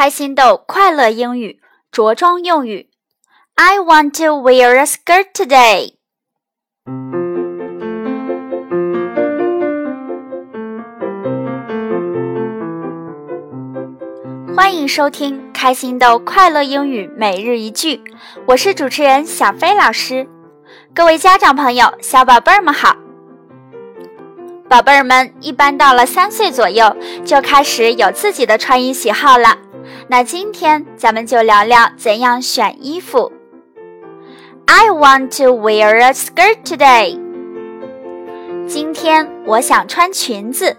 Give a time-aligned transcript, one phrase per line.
[0.00, 1.60] 开心豆快乐英语
[1.92, 2.88] 着装用语。
[3.54, 5.96] I want to wear a skirt today.
[14.56, 18.02] 欢迎收听开心豆快乐英语每日一句，
[18.46, 20.26] 我是主持人小飞老师。
[20.94, 22.96] 各位家长朋友、小宝贝儿们好！
[24.66, 29.58] 宝贝儿们一般到了三岁左右就开始有自己的穿衣喜好了。
[30.10, 33.30] 那今天咱们就聊聊怎样选衣服。
[34.66, 37.16] I want to wear a skirt today。
[38.66, 40.76] 今天我想穿裙子。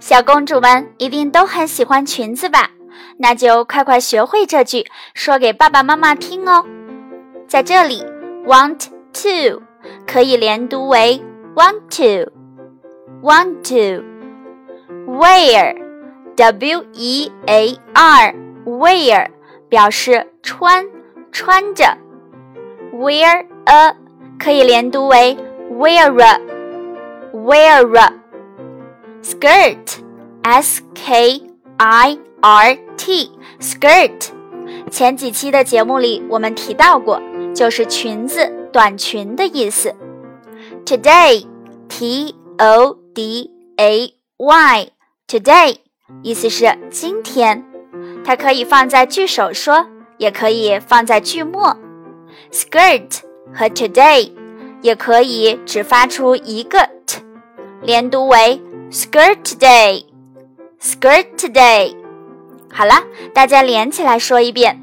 [0.00, 2.70] 小公主们一定都很喜欢裙子吧？
[3.18, 6.64] 那就快快学会这句，说给爸爸妈妈听哦。
[7.46, 8.02] 在这里
[8.46, 9.60] ，want to
[10.06, 11.22] 可以连读为
[11.54, 14.02] want to，want to
[15.12, 15.84] wear。
[16.36, 18.34] W E A R
[18.65, 19.27] wear
[19.69, 20.85] 表示穿
[21.31, 21.97] 穿着，
[22.93, 23.95] wear a
[24.39, 25.37] 可以连读为
[25.71, 26.39] wear a
[27.33, 28.13] wear a
[29.23, 29.99] skirt
[30.43, 31.43] S K
[31.77, 34.29] I R T skirt
[34.89, 37.21] 前几期的节目里我们提到过，
[37.53, 39.95] 就是裙子、短裙的意思。
[40.85, 41.45] Today
[41.87, 44.89] T O D A Y
[45.27, 45.77] today
[46.23, 47.63] 意思是今天，
[48.26, 49.86] 它可以放在句首说，
[50.18, 51.76] 也可以放在句末。
[52.50, 53.20] Skirt
[53.54, 54.32] 和 today
[54.82, 57.22] 也可以只发出一个 t，
[57.82, 58.60] 连读为
[58.90, 61.94] skirt today，skirt today。
[62.68, 62.94] 好了，
[63.32, 64.82] 大家连起来说一遍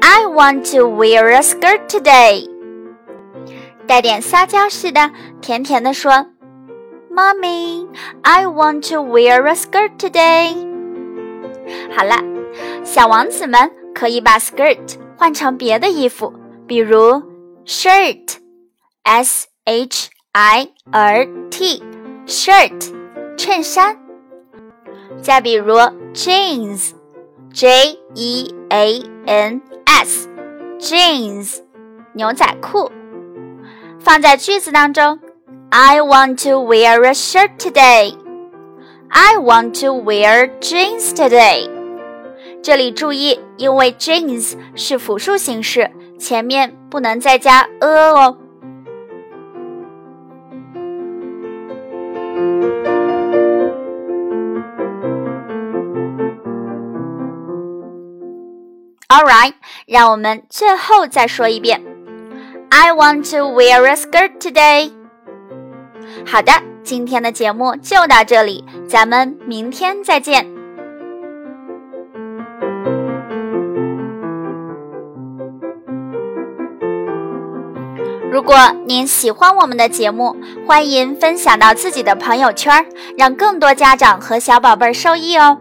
[0.00, 2.48] ：I want to wear a skirt today。
[3.88, 6.26] 带点撒娇似的，甜甜的说。
[7.12, 7.88] Mommy,
[8.22, 10.54] I want to wear a skirt today.
[11.94, 12.22] 好了，
[12.83, 16.33] 小王子们可以把 skirt 换成别的衣服，
[16.65, 17.21] 比如
[17.65, 22.93] shirt，s h i r t，shirt，
[23.37, 23.97] 衬衫。
[25.21, 25.75] 再比如
[26.13, 31.59] jeans，j e a n s，jeans，
[32.13, 32.91] 牛仔裤。
[33.99, 35.19] 放在句子当中。
[35.69, 38.15] I want to wear a shirt today.
[39.09, 41.69] I want to wear jeans today.
[42.62, 48.38] 这里注意，因为 jeans 是复数形式，前面不能再加 a 哦。
[59.08, 59.54] All right，
[59.86, 61.82] 让我们最后再说一遍。
[62.70, 64.92] I want to wear a skirt today.
[66.24, 66.52] 好的，
[66.84, 70.61] 今天的节目就到这里，咱们明天再见。
[78.32, 78.56] 如果
[78.86, 80.34] 您喜欢我们的节目，
[80.66, 85.58] 欢迎分享到自己的朋友圈，让更多家长和小宝贝受益哦。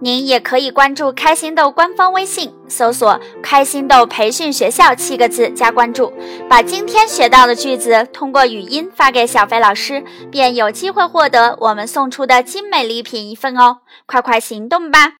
[0.00, 6.10] 您也可以关注开心豆官方微信，搜索“开心豆培训学校”七个字加关注，
[6.48, 13.80] 把今天学到的句子通过语音发给小飞老师，便有机会获得我们送出的精美礼品一份哦！
[14.06, 15.16] 快快行动吧！